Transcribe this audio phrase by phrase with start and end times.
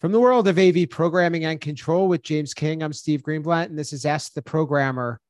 [0.00, 3.76] From the world of AV programming and control with James King, I'm Steve Greenblatt, and
[3.76, 5.20] this is Ask the Programmer.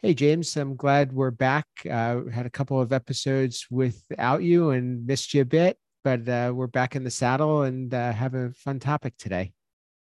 [0.00, 1.66] Hey, James, I'm glad we're back.
[1.90, 6.52] Uh, had a couple of episodes without you and missed you a bit, but uh,
[6.54, 9.54] we're back in the saddle and uh, have a fun topic today.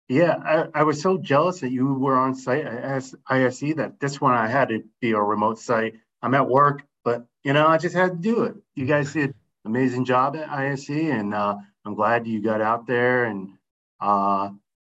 [0.10, 4.20] Yeah, I, I, was so jealous that you were on site at ISE that this
[4.20, 5.94] one I had to be a remote site.
[6.22, 8.56] I'm at work, but you know, I just had to do it.
[8.76, 9.34] You guys did
[9.64, 11.56] amazing job at ISE, and uh,
[11.86, 13.52] I'm glad you got out there and
[14.00, 14.50] uh,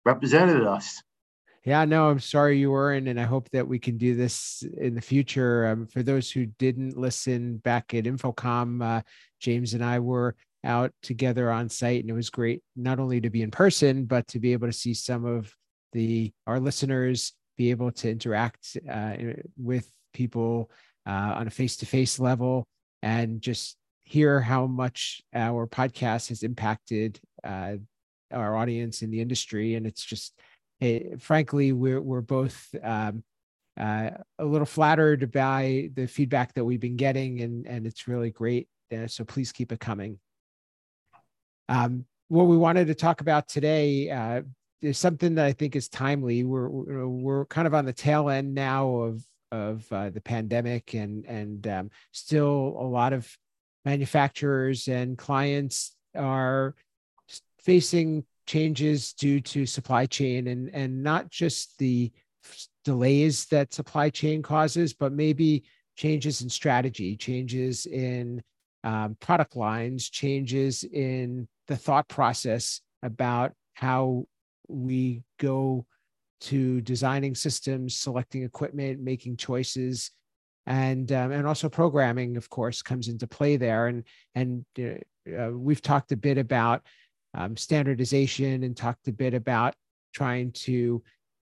[0.04, 1.02] represented us.
[1.64, 4.94] Yeah, no, I'm sorry you weren't, and I hope that we can do this in
[4.94, 5.66] the future.
[5.66, 9.02] Um, for those who didn't listen back at InfoComm, uh,
[9.40, 13.30] James and I were out together on site, and it was great not only to
[13.30, 15.54] be in person, but to be able to see some of
[15.94, 19.14] the our listeners be able to interact uh,
[19.56, 20.70] with people
[21.06, 22.66] uh, on a face-to-face level,
[23.02, 27.76] and just hear how much our podcast has impacted uh,
[28.34, 30.34] our audience in the industry, and it's just,
[30.80, 33.22] it, frankly, we're we're both um,
[33.78, 38.30] uh, a little flattered by the feedback that we've been getting, and and it's really
[38.30, 38.68] great.
[38.94, 40.18] Uh, so please keep it coming.
[41.68, 44.42] Um, what we wanted to talk about today uh,
[44.82, 46.44] is something that I think is timely.
[46.44, 51.24] We're we're kind of on the tail end now of of uh, the pandemic, and
[51.26, 53.36] and um, still a lot of
[53.84, 56.74] manufacturers and clients are
[57.64, 62.12] facing changes due to supply chain and and not just the
[62.84, 65.64] delays that supply chain causes but maybe
[65.96, 68.42] changes in strategy changes in
[68.82, 74.24] um, product lines changes in the thought process about how
[74.68, 75.86] we go
[76.40, 80.10] to designing systems selecting equipment making choices
[80.66, 83.86] and um, and also programming of course comes into play there.
[83.86, 84.04] And
[84.34, 86.82] and uh, we've talked a bit about
[87.34, 89.74] um, standardization and talked a bit about
[90.14, 91.02] trying to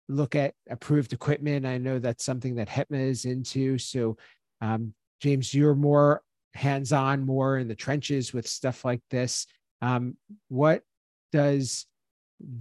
[0.08, 1.66] look at approved equipment.
[1.66, 3.78] I know that's something that HETMA is into.
[3.78, 4.16] So,
[4.60, 6.22] um, James, you're more
[6.54, 9.46] hands on, more in the trenches with stuff like this.
[9.82, 10.16] Um,
[10.48, 10.82] what
[11.32, 11.86] does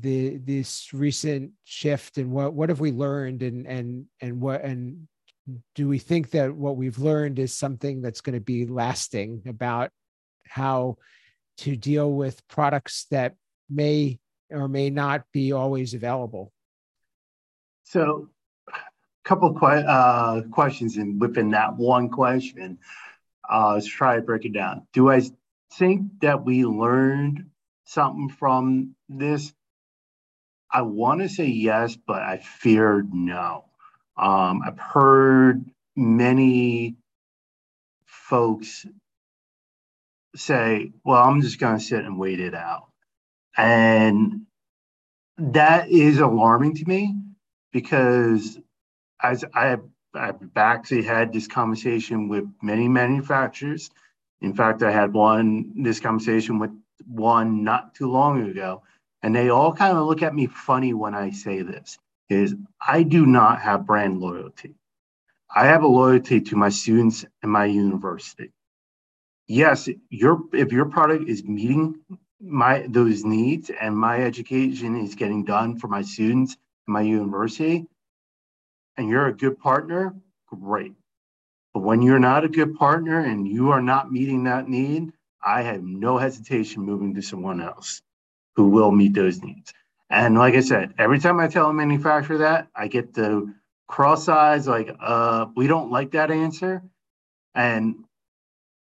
[0.01, 5.07] the this recent shift and what what have we learned and and and what and
[5.75, 9.91] do we think that what we've learned is something that's going to be lasting about
[10.47, 10.97] how
[11.57, 13.35] to deal with products that
[13.69, 14.19] may
[14.49, 16.51] or may not be always available?
[17.83, 18.29] So,
[18.69, 18.73] a
[19.23, 22.79] couple que- uh, questions in within that one question.
[23.49, 24.87] Uh, let's try to break it down.
[24.93, 25.21] Do I
[25.73, 27.49] think that we learned
[27.85, 29.53] something from this?
[30.71, 33.65] I want to say yes, but I fear no.
[34.17, 35.63] Um, I've heard
[35.95, 36.97] many
[38.05, 38.85] folks
[40.37, 42.87] say, well, I'm just going to sit and wait it out.
[43.57, 44.43] And
[45.37, 47.15] that is alarming to me
[47.71, 48.59] because
[49.21, 49.77] as I,
[50.13, 53.89] I've actually had this conversation with many manufacturers.
[54.41, 56.71] In fact, I had one, this conversation with
[57.07, 58.83] one not too long ago,
[59.23, 61.97] and they all kind of look at me funny when I say this
[62.29, 62.55] is
[62.85, 64.75] I do not have brand loyalty.
[65.55, 68.51] I have a loyalty to my students and my university
[69.47, 71.99] yes, your if your product is meeting
[72.41, 77.85] my those needs and my education is getting done for my students my university
[78.97, 80.15] and you're a good partner
[80.47, 80.93] great.
[81.73, 85.11] But when you're not a good partner and you are not meeting that need
[85.43, 88.01] i have no hesitation moving to someone else
[88.55, 89.73] who will meet those needs.
[90.09, 93.53] And like i said every time i tell a manufacturer that i get the
[93.87, 96.83] cross eyes like uh we don't like that answer.
[97.55, 97.95] And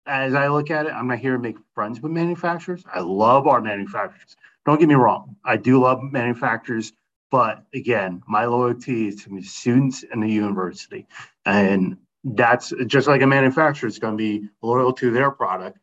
[0.07, 2.85] as I look at it, I'm not here to make friends with manufacturers.
[2.93, 4.37] I love our manufacturers.
[4.67, 5.37] Don't get me wrong.
[5.45, 6.93] I do love manufacturers,
[7.31, 11.07] but again, my loyalty is to the students and the university.
[11.45, 15.79] And that's just like a manufacturer is going to be loyal to their product,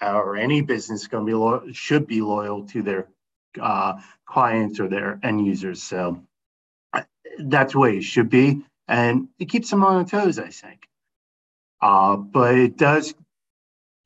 [0.00, 3.08] or any business going to be loyal, should be loyal to their
[3.60, 5.82] uh, clients or their end users.
[5.82, 6.22] So
[7.38, 8.62] that's the way it should be.
[8.86, 10.86] And it keeps them on their toes, I think.
[11.80, 13.14] Uh, but it does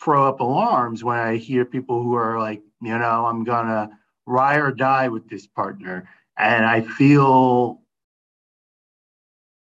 [0.01, 4.61] throw up alarms when I hear people who are like, you know, I'm gonna ride
[4.61, 6.09] or die with this partner.
[6.37, 7.81] And I feel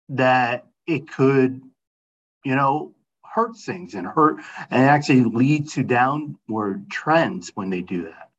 [0.10, 1.62] that it could,
[2.44, 2.94] you know,
[3.24, 4.38] hurt things and hurt
[4.72, 8.32] and actually lead to downward trends when they do that.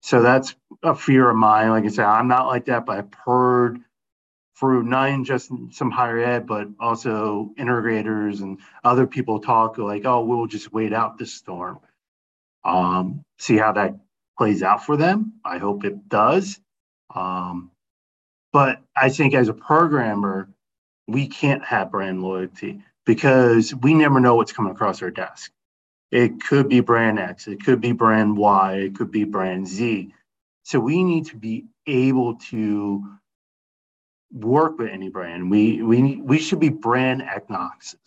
[0.00, 1.70] So that's a fear of mine.
[1.70, 3.80] Like I said, I'm not like that, but I've heard
[4.58, 10.24] through not just some higher ed, but also integrators and other people talk like, oh,
[10.24, 11.78] we'll just wait out this storm.
[12.64, 13.96] Um, see how that
[14.38, 15.34] plays out for them.
[15.44, 16.58] I hope it does.
[17.14, 17.70] Um,
[18.52, 20.48] but I think as a programmer,
[21.06, 25.52] we can't have brand loyalty because we never know what's coming across our desk.
[26.10, 30.14] It could be brand X, it could be brand Y, it could be brand Z.
[30.64, 33.04] So we need to be able to
[34.32, 35.50] work with any brand.
[35.50, 38.00] We we we should be brand agnostic.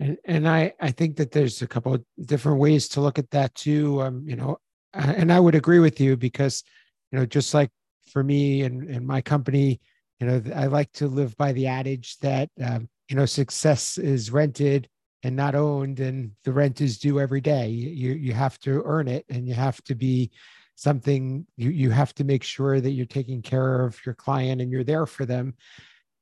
[0.00, 3.30] And and I I think that there's a couple of different ways to look at
[3.30, 4.02] that too.
[4.02, 4.58] Um, you know,
[4.94, 6.62] and I would agree with you because
[7.10, 7.70] you know just like
[8.10, 9.80] for me and and my company,
[10.20, 14.30] you know, I like to live by the adage that um, you know success is
[14.30, 14.88] rented
[15.22, 19.06] and not owned and the rent is due every day you you have to earn
[19.08, 20.30] it and you have to be
[20.74, 24.70] something you you have to make sure that you're taking care of your client and
[24.70, 25.54] you're there for them.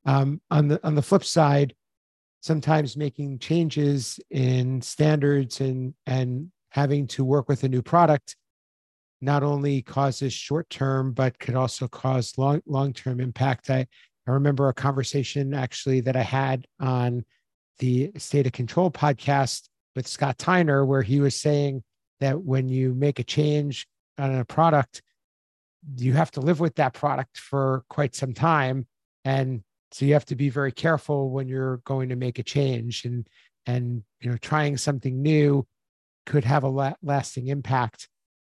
[0.06, 1.74] Um, on the on the flip side
[2.40, 8.36] sometimes making changes in standards and and having to work with a new product
[9.20, 13.70] not only causes short term but could also cause long long term impact.
[13.70, 13.86] I
[14.26, 17.24] i remember a conversation actually that i had on
[17.78, 21.82] the State of Control podcast with Scott Tyner, where he was saying
[22.20, 23.86] that when you make a change
[24.18, 25.02] on a product,
[25.96, 28.86] you have to live with that product for quite some time.
[29.24, 29.62] And
[29.92, 33.26] so you have to be very careful when you're going to make a change and
[33.66, 35.66] and you know trying something new
[36.26, 38.08] could have a la- lasting impact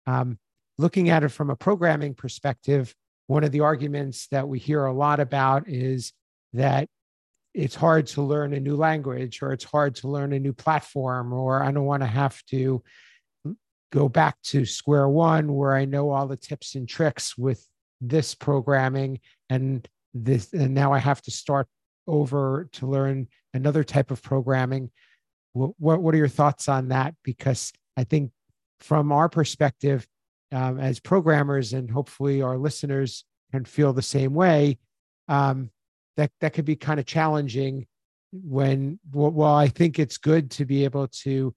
[0.08, 0.38] um,
[0.78, 2.94] looking at it from a programming perspective
[3.28, 6.14] one of the arguments that we hear a lot about is
[6.54, 6.88] that
[7.54, 11.34] it's hard to learn a new language or it's hard to learn a new platform
[11.34, 12.84] or i don't want to have to
[13.92, 17.68] go back to square one where i know all the tips and tricks with
[18.00, 21.68] this programming and this and now i have to start
[22.08, 24.92] over to learn another type of programming.
[25.54, 27.16] What what, what are your thoughts on that?
[27.24, 28.32] Because i think
[28.80, 30.08] from our perspective
[30.52, 34.78] um, as programmers and hopefully our listeners can feel the same way
[35.28, 35.70] um,
[36.18, 37.86] that that could be kind of challenging
[38.32, 41.54] when well i think it's good to be able to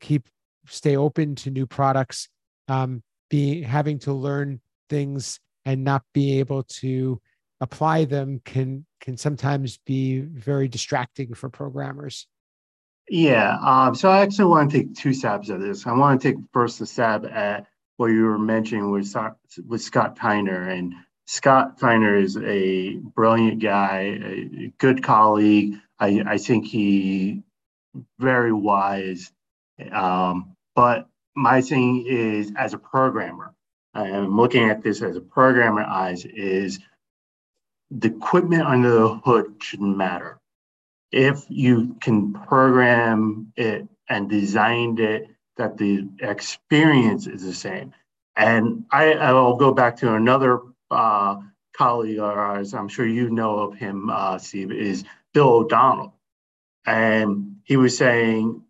[0.00, 0.28] keep
[0.68, 2.28] stay open to new products
[2.68, 7.20] um be having to learn things and not be able to
[7.60, 12.26] apply them can can sometimes be very distracting for programmers
[13.08, 16.32] yeah um, so i actually want to take two stabs at this i want to
[16.32, 17.66] take first a stab at
[17.98, 19.14] what you were mentioning with,
[19.66, 20.94] with scott tyner and
[21.26, 25.74] Scott Tyner is a brilliant guy, a good colleague.
[25.98, 27.42] I, I think he
[28.18, 29.32] very wise.
[29.92, 33.54] Um, but my thing is, as a programmer,
[33.94, 36.78] I'm looking at this as a programmer eyes, is
[37.90, 40.38] the equipment under the hood shouldn't matter.
[41.10, 47.94] If you can program it and designed it, that the experience is the same.
[48.36, 51.36] And I, I'll go back to another uh,
[51.74, 56.14] colleague of ours, I'm sure you know of him, uh, Steve, is Bill O'Donnell.
[56.84, 58.62] And he was saying,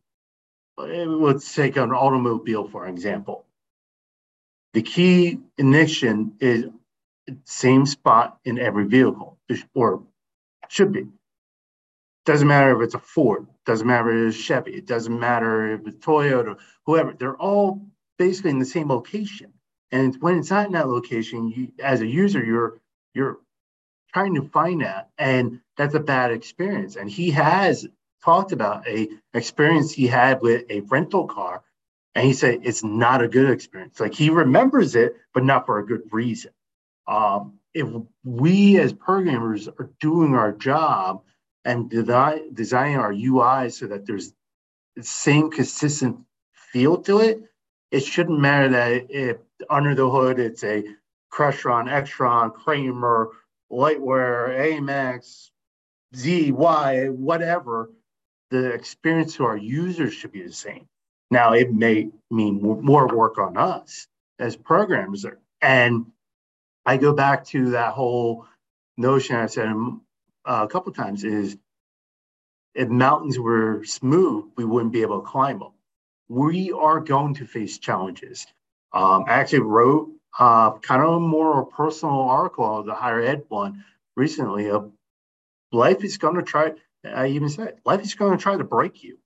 [0.80, 3.46] Eh, let's take an automobile, for example.
[4.74, 6.66] The key ignition is
[7.44, 9.38] same spot in every vehicle,
[9.74, 10.02] or
[10.68, 11.06] should be.
[12.26, 15.86] Doesn't matter if it's a Ford, doesn't matter if it's Chevy, it doesn't matter if
[15.86, 17.86] it's Toyota, whoever, they're all
[18.18, 19.52] basically in the same location.
[19.92, 22.80] And when it's not in that location, you, as a user, you're
[23.14, 23.38] you're
[24.12, 26.96] trying to find that, and that's a bad experience.
[26.96, 27.86] And he has
[28.24, 31.62] talked about a experience he had with a rental car,
[32.14, 34.00] and he said it's not a good experience.
[34.00, 36.52] Like he remembers it, but not for a good reason.
[37.06, 37.86] Um, if
[38.24, 41.22] we as programmers are doing our job
[41.64, 44.32] and design, designing our UI so that there's
[44.96, 46.18] the same consistent
[46.52, 47.42] feel to it,
[47.90, 49.36] it shouldn't matter that if
[49.70, 50.84] under the hood it's a
[51.32, 53.30] Crestron, Extron, Kramer,
[53.70, 55.50] Lightware, AMX,
[56.14, 57.90] Z, Y, whatever,
[58.50, 60.86] the experience to our users should be the same.
[61.30, 64.06] Now, it may mean more work on us
[64.38, 65.26] as programmers.
[65.60, 66.06] And
[66.84, 68.46] I go back to that whole
[68.96, 71.56] notion I said uh, a couple times is
[72.74, 75.72] if mountains were smooth, we wouldn't be able to climb them
[76.28, 78.46] we are going to face challenges.
[78.92, 83.84] Um, I actually wrote uh, kind of a more personal article, the higher ed one,
[84.16, 84.70] recently.
[84.70, 84.90] Of
[85.72, 86.72] life is going to try.
[87.14, 89.18] I even said life is going to try to break you.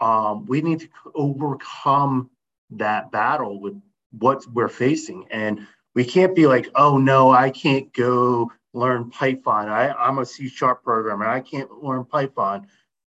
[0.00, 2.30] Um, we need to overcome
[2.70, 3.80] that battle with
[4.18, 9.68] what we're facing, and we can't be like, oh no, I can't go learn Python.
[9.68, 11.26] I, I'm a C sharp programmer.
[11.26, 12.66] I can't learn Python,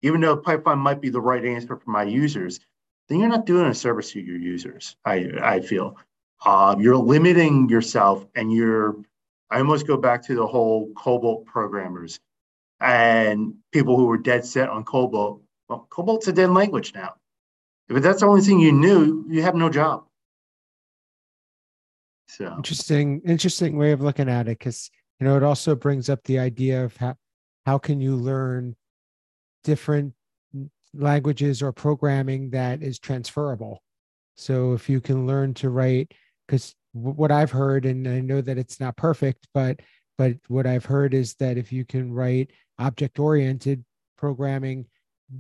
[0.04, 2.60] even though Python might be the right answer for my users
[3.10, 4.96] then you're not doing a service to your users.
[5.06, 5.98] I I feel.
[6.46, 8.96] uh, you're limiting yourself and you're
[9.52, 12.20] i almost go back to the whole cobol programmers
[12.82, 17.14] and people who were dead set on cobol well cobol's a dead language now.
[17.90, 20.06] If that's the only thing you knew you have no job.
[22.28, 22.54] So.
[22.58, 26.40] Interesting interesting way of looking at it because you know it also brings up the
[26.40, 27.16] idea of how
[27.66, 28.76] how can you learn
[29.64, 30.14] different
[30.94, 33.84] languages or programming that is transferable?
[34.38, 36.14] So if you can learn to write
[36.48, 39.80] because what I've heard, and I know that it's not perfect, but
[40.20, 43.86] but what I've heard is that if you can write object-oriented
[44.18, 44.86] programming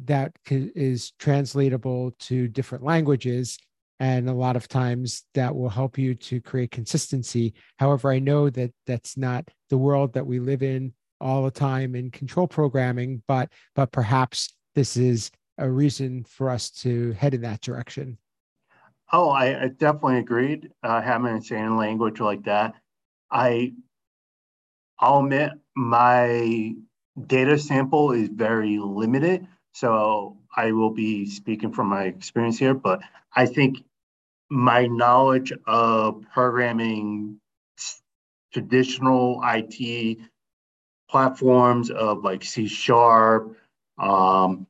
[0.05, 3.57] that is translatable to different languages,
[3.99, 7.53] and a lot of times that will help you to create consistency.
[7.77, 11.93] However, I know that that's not the world that we live in all the time
[11.93, 17.41] in control programming, but but perhaps this is a reason for us to head in
[17.41, 18.17] that direction.
[19.11, 20.69] Oh, I, I definitely agreed.
[20.81, 22.75] Uh, having a insane language like that,
[23.29, 23.73] I,
[24.99, 26.73] I'll admit my
[27.27, 32.73] data sample is very limited, so I will be speaking from my experience here.
[32.73, 33.01] But
[33.35, 33.77] I think
[34.49, 37.39] my knowledge of programming
[38.51, 40.17] traditional IT
[41.09, 43.55] platforms of like C sharp,
[43.97, 44.67] um,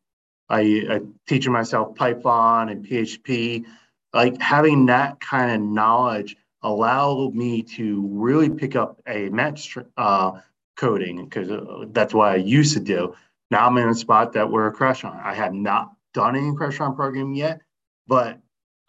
[0.50, 3.66] I, I teaching myself Python and PHP
[4.14, 10.32] like having that kind of knowledge allowed me to really pick up a match uh,
[10.76, 13.16] coding because uh, that's what I used to do.
[13.52, 15.22] Now I'm in a spot that we're a Crestron.
[15.24, 17.62] I have not done any Crestron programming yet,
[18.08, 18.40] but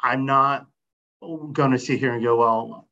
[0.00, 0.66] I'm not
[1.20, 2.88] going to sit here and go, well,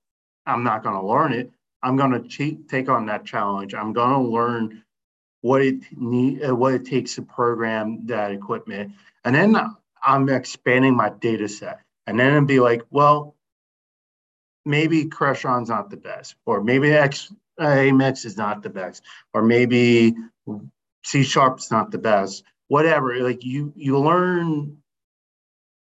[0.46, 1.50] I'm not going to learn it.
[1.82, 3.74] I'm going to take on that challenge.
[3.74, 4.82] I'm going to learn
[5.40, 8.92] what it need, uh, what it takes to program that equipment,
[9.24, 9.56] and then
[10.02, 13.34] I'm expanding my data set and then it'd be like, well,
[14.64, 19.02] maybe Crestron's not the best, or maybe X Amex is not the best,
[19.34, 20.14] or maybe
[21.04, 22.44] C Sharp's not the best.
[22.68, 24.78] Whatever, like you you learn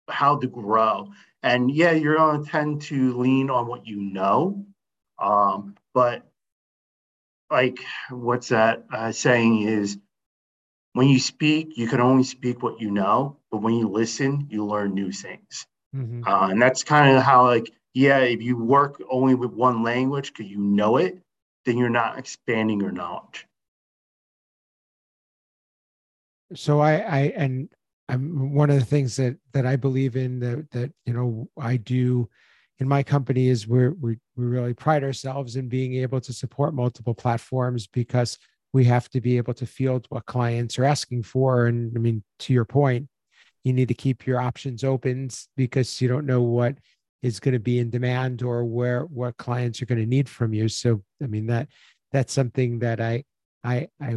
[0.08, 1.08] how to grow,
[1.42, 4.66] and yeah, you're going to tend to lean on what you know,
[5.18, 6.22] um, but
[7.50, 7.78] like
[8.10, 9.98] what's that uh, saying is
[10.98, 14.66] when you speak, you can only speak what you know, but when you listen, you
[14.66, 15.66] learn new things.
[15.94, 16.26] Mm-hmm.
[16.26, 20.32] Uh, and that's kind of how, like, yeah, if you work only with one language
[20.32, 21.18] because you know it,
[21.66, 23.44] then you're not expanding your knowledge.
[26.54, 27.68] So I, I, and
[28.08, 31.76] I'm one of the things that that I believe in that that you know I
[31.76, 32.28] do
[32.78, 36.74] in my company is we're we we really pride ourselves in being able to support
[36.74, 38.38] multiple platforms because
[38.72, 41.66] we have to be able to field what clients are asking for.
[41.66, 43.08] And I mean, to your point,
[43.64, 46.78] you need to keep your options open because you don't know what
[47.22, 50.52] is going to be in demand or where what clients are going to need from
[50.54, 50.68] you.
[50.68, 51.68] So i mean that
[52.12, 53.24] that's something that i
[53.64, 54.16] i i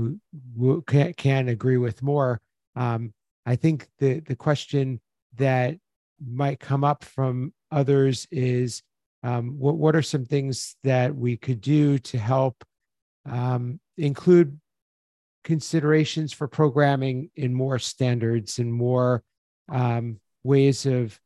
[0.55, 2.39] w- can, can agree with more.
[2.75, 3.13] Um,
[3.45, 4.99] i think the the question
[5.35, 5.77] that
[6.23, 8.83] might come up from others is
[9.23, 12.63] um, what what are some things that we could do to help
[13.25, 14.59] um, include
[15.43, 19.23] considerations for programming in more standards and more
[19.69, 21.19] um, ways of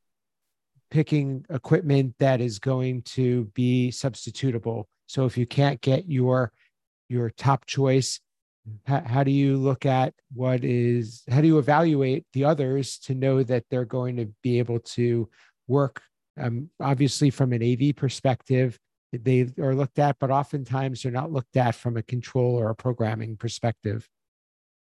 [0.96, 4.86] picking equipment that is going to be substitutable.
[5.08, 6.54] So if you can't get your
[7.10, 8.22] your top choice,
[8.86, 13.14] how, how do you look at what is how do you evaluate the others to
[13.14, 15.28] know that they're going to be able to
[15.68, 16.02] work?
[16.40, 18.80] Um, obviously, from an AV perspective,
[19.12, 22.76] they are looked at, but oftentimes they're not looked at from a control or a
[22.76, 24.08] programming perspective.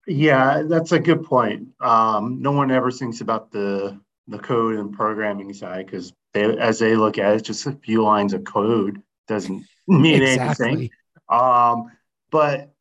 [0.07, 1.67] Yeah, that's a good point.
[1.81, 3.99] Um, no one ever thinks about the
[4.29, 8.03] the code and programming side because they, as they look at it, just a few
[8.03, 10.67] lines of code doesn't mean exactly.
[10.67, 10.91] anything.
[11.29, 11.91] Um,
[12.31, 12.73] but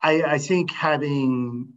[0.00, 1.74] I, I think having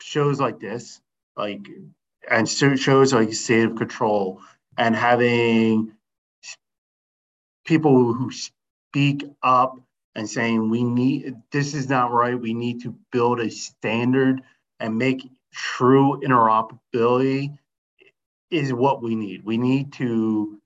[0.00, 1.00] shows like this,
[1.36, 1.66] like
[2.30, 4.40] and shows like State of Control,
[4.76, 5.92] and having
[7.64, 9.78] people who speak up
[10.14, 12.38] and saying we need this is not right.
[12.38, 14.42] We need to build a standard
[14.80, 17.56] and make true interoperability
[18.50, 19.44] is what we need.
[19.44, 20.58] We need to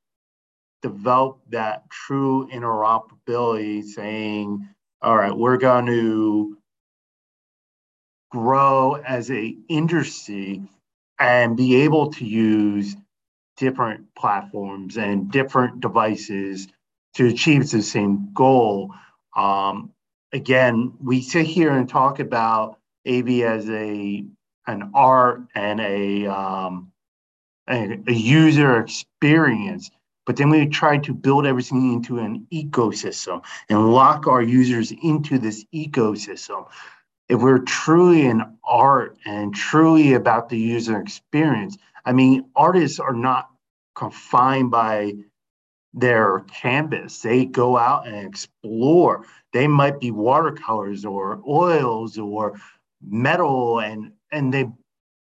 [0.82, 4.68] develop that true interoperability, saying,
[5.00, 6.58] all right, we're going to
[8.30, 10.62] grow as a industry
[11.18, 12.96] and be able to use
[13.56, 16.68] different platforms and different devices
[17.14, 18.92] to achieve the same goal
[19.36, 19.92] um,
[20.32, 24.24] again, we sit here and talk about AV as a
[24.66, 26.92] an art and a um,
[27.68, 29.90] a, a user experience,
[30.26, 35.38] but then we try to build everything into an ecosystem and lock our users into
[35.38, 36.68] this ecosystem.
[37.28, 43.14] If we're truly an art and truly about the user experience, I mean, artists are
[43.14, 43.48] not
[43.94, 45.14] confined by
[45.94, 47.20] their canvas.
[47.20, 49.26] They go out and explore.
[49.52, 52.60] They might be watercolors or oils or
[53.00, 54.66] metal, and and they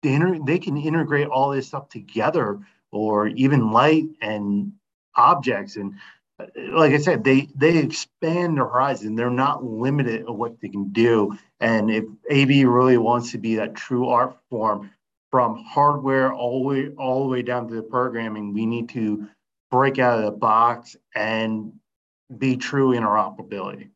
[0.03, 2.61] they, inter- they can integrate all this stuff together,
[2.93, 4.73] or even light and
[5.17, 5.77] objects.
[5.77, 5.95] And
[6.39, 9.15] uh, like I said, they they expand their horizon.
[9.15, 11.37] They're not limited of what they can do.
[11.61, 14.91] And if AV really wants to be that true art form,
[15.31, 19.27] from hardware all the way all the way down to the programming, we need to
[19.71, 21.73] break out of the box and
[22.39, 23.91] be true interoperability.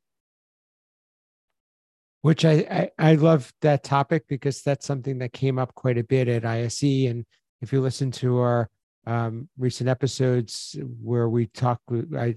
[2.22, 6.04] Which I, I, I love that topic because that's something that came up quite a
[6.04, 6.82] bit at ISE.
[6.82, 7.24] And
[7.62, 8.68] if you listen to our
[9.06, 11.80] um, recent episodes where we talk,
[12.16, 12.36] I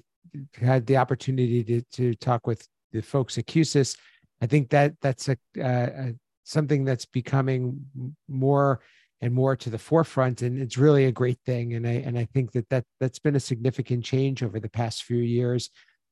[0.60, 3.98] had the opportunity to, to talk with the folks at Q-SYS.
[4.42, 6.14] I think that that's a,
[6.44, 7.86] something that's becoming
[8.28, 8.82] more
[9.22, 12.26] and more to the forefront and it's really a great thing and i and i
[12.34, 15.70] think that that that's been a significant change over the past few years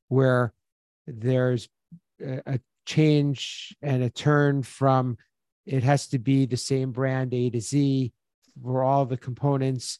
[0.07, 0.53] where
[1.07, 1.67] there's
[2.21, 5.17] a change and a turn from
[5.65, 8.11] it has to be the same brand a to z
[8.61, 9.99] for all the components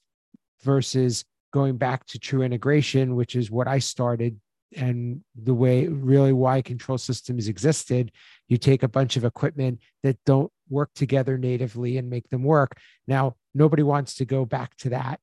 [0.64, 4.40] versus going back to true integration which is what i started
[4.76, 8.10] and the way really why control systems existed.
[8.48, 12.80] You take a bunch of equipment that don't work together natively and make them work.
[13.06, 15.20] Now nobody wants to go back to that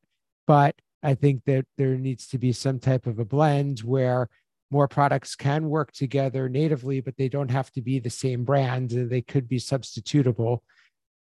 [0.49, 4.29] but i think that there needs to be some type of a blend where
[4.71, 8.91] more products can work together natively but they don't have to be the same brand
[8.91, 10.59] they could be substitutable.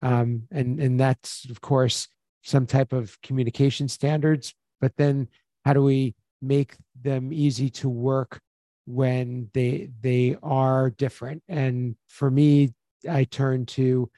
[0.02, 2.08] Um, and and that's of course
[2.42, 5.28] some type of communication standards but then
[5.64, 8.40] how do we make them easy to work
[8.86, 11.42] when they they are different?
[11.48, 12.74] And for me
[13.10, 14.10] i turn to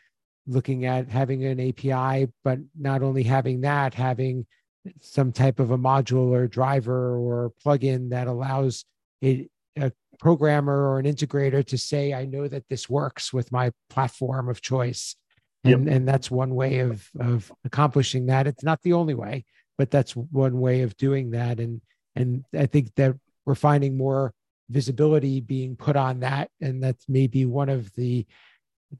[0.46, 4.46] looking at having an api but not only having that having
[5.00, 8.84] some type of a module or driver or plugin that allows
[9.22, 9.48] a,
[9.78, 14.48] a programmer or an integrator to say i know that this works with my platform
[14.48, 15.16] of choice.
[15.64, 15.96] And, yep.
[15.96, 18.46] and that's one way of of accomplishing that.
[18.46, 19.44] It's not the only way
[19.78, 21.60] but that's one way of doing that.
[21.60, 21.80] And
[22.14, 24.32] and i think that we're finding more
[24.68, 26.50] visibility being put on that.
[26.60, 28.26] And that's maybe one of the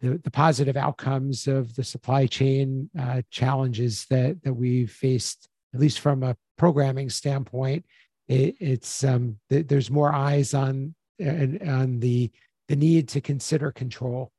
[0.01, 5.81] the, the positive outcomes of the supply chain uh, challenges that that we've faced at
[5.81, 7.85] least from a programming standpoint
[8.29, 12.31] it, it's um, th- there's more eyes on and on the
[12.69, 14.31] the need to consider control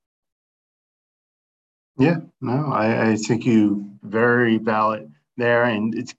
[1.97, 6.13] yeah no i, I think you very valid there and it's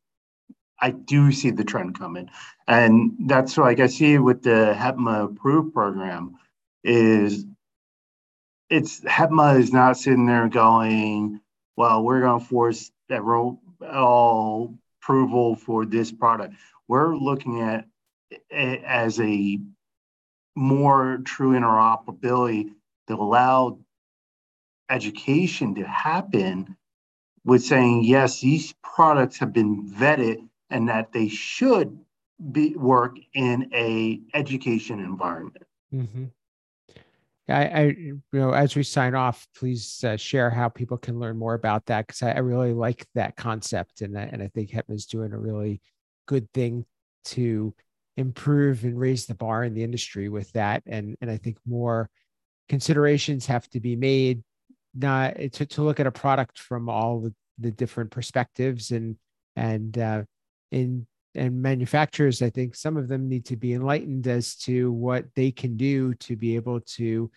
[0.81, 2.31] I do see the trend coming.
[2.67, 6.37] And that's like I see with the HETMA approved program
[6.85, 7.45] is
[8.71, 11.41] it's HETMA is not sitting there going,
[11.77, 16.55] well, we're going to force that all approval for this product.
[16.89, 17.85] We're looking at
[18.51, 19.59] as a
[20.57, 22.71] more true interoperability
[23.07, 23.79] that allow
[24.91, 26.77] education to happen
[27.45, 30.39] with saying, yes, these products have been vetted
[30.71, 31.99] and that they should
[32.53, 35.65] be work in a education environment.
[35.93, 36.25] Mm-hmm.
[37.49, 41.39] I, I, you know, as we sign off, please uh, share how people can learn
[41.39, 44.71] more about that because I, I, really like that concept, and I, and I think
[44.71, 45.81] HETMA is doing a really
[46.29, 46.85] good thing
[47.25, 47.75] to
[48.17, 52.09] improve and raise the bar in the industry with that, and and I think more
[52.69, 54.45] considerations have to be made,
[54.95, 59.17] not to, to look at a product from all the, the different perspectives and
[59.57, 60.23] and uh,
[60.71, 65.27] in and manufacturers i think some of them need to be enlightened as to what
[65.37, 67.31] they can do to be able to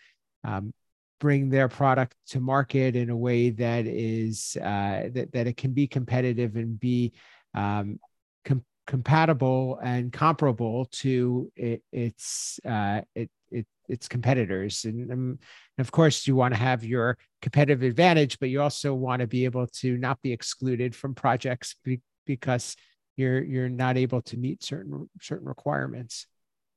[0.44, 0.74] um,
[1.20, 5.72] bring their product to market in a way that is uh, that, that it can
[5.72, 7.14] be competitive and be
[7.54, 8.00] um,
[8.44, 15.40] com- compatible and comparable to it, its uh, it, it, its competitors and, um,
[15.78, 19.28] and of course you want to have your competitive advantage but you also want to
[19.28, 22.76] be able to not be excluded from projects be- because
[23.16, 26.28] you're you're not able to meet certain certain requirements.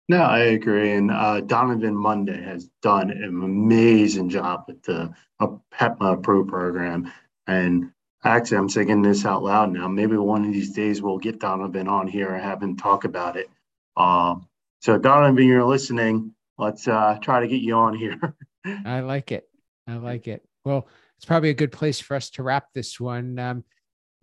[0.09, 0.93] No, I agree.
[0.93, 7.11] And uh, Donovan Monday has done an amazing job with the uh, HETMA Pro program.
[7.49, 7.91] And
[8.25, 9.89] actually, I'm saying this out loud now.
[9.89, 13.37] Maybe one of these days we'll get Donovan on here and have him talk about
[13.37, 13.51] it.
[13.97, 14.49] Um,
[14.81, 16.35] so, Donovan, you're listening.
[16.59, 18.19] Let's uh, try to get you on here.
[18.85, 19.49] I like it.
[19.87, 20.43] I like it.
[20.65, 23.39] Well, it's probably a good place for us to wrap this one.
[23.39, 23.65] Um,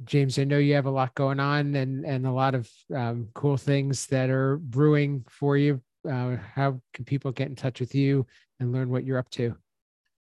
[0.04, 3.30] James, I know you have a lot going on and and a lot of um,
[3.34, 5.82] cool things that are brewing for you.
[6.10, 8.26] Uh, how can people get in touch with you
[8.60, 9.56] and learn what you're up to?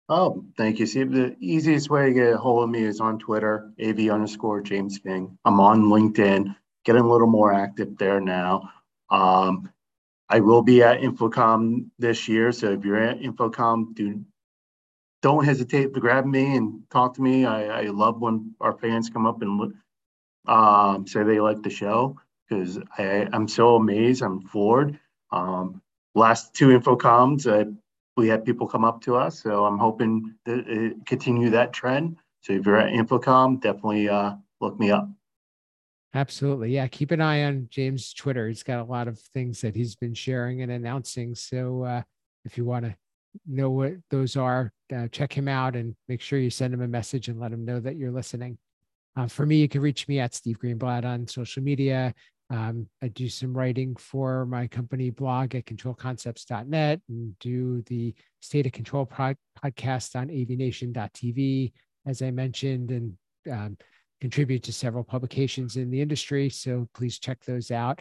[0.09, 0.87] Oh, thank you.
[0.87, 4.63] See, the easiest way to get a hold of me is on Twitter, AV underscore
[4.63, 5.39] James King.
[5.45, 8.71] I'm on LinkedIn, getting a little more active there now.
[9.11, 9.71] Um,
[10.29, 12.53] I will be at InfoComm this year.
[12.53, 14.25] So if you're at InfoComm, do,
[15.23, 17.47] don't hesitate to grab me and talk to me.
[17.47, 19.75] I, I love when our fans come up and
[20.47, 24.23] um, say they like the show because I'm so amazed.
[24.23, 24.99] I'm floored.
[25.33, 25.83] Um,
[26.15, 27.71] last two InfoComms, uh,
[28.17, 29.43] we had people come up to us.
[29.43, 32.17] So I'm hoping to continue that trend.
[32.41, 35.09] So if you're at InfoComm, definitely uh, look me up.
[36.15, 36.71] Absolutely.
[36.71, 36.87] Yeah.
[36.87, 38.49] Keep an eye on James' Twitter.
[38.49, 41.35] He's got a lot of things that he's been sharing and announcing.
[41.35, 42.03] So uh,
[42.45, 42.97] if you want to
[43.47, 46.89] know what those are, uh, check him out and make sure you send him a
[46.89, 48.57] message and let him know that you're listening.
[49.15, 52.15] Uh, for me, you can reach me at Steve Greenblatt on social media.
[52.49, 58.67] Um, I do some writing for my company blog at controlconcepts.net and do the State
[58.67, 61.73] of Control pod- podcast on avnation.tv,
[62.07, 63.17] as I mentioned, and
[63.51, 63.77] um,
[64.21, 66.49] contribute to several publications in the industry.
[66.49, 68.01] So please check those out.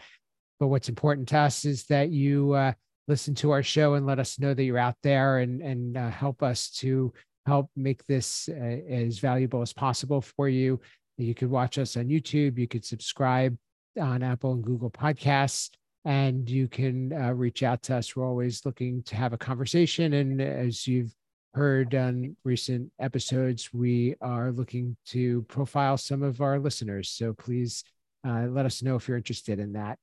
[0.60, 2.74] But what's important to us is that you uh,
[3.08, 6.10] listen to our show and let us know that you're out there and, and uh,
[6.10, 7.14] help us to
[7.46, 10.80] help make this uh, as valuable as possible for you.
[11.18, 12.58] You could watch us on YouTube.
[12.58, 13.58] You could subscribe
[14.00, 15.70] on Apple and Google Podcasts,
[16.04, 18.16] and you can uh, reach out to us.
[18.16, 20.14] We're always looking to have a conversation.
[20.14, 21.14] And as you've
[21.54, 27.10] heard on recent episodes, we are looking to profile some of our listeners.
[27.10, 27.84] So please
[28.28, 29.98] uh, let us know if you're interested in that.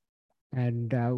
[0.55, 1.16] And uh,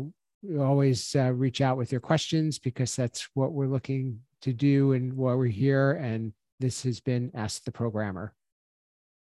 [0.58, 5.12] always uh, reach out with your questions because that's what we're looking to do and
[5.14, 5.92] why we're here.
[5.92, 8.34] And this has been Ask the Programmer.